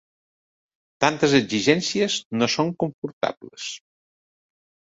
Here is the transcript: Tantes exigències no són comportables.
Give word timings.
Tantes 1.05 1.35
exigències 1.41 2.17
no 2.39 2.49
són 2.55 2.73
comportables. 2.87 3.71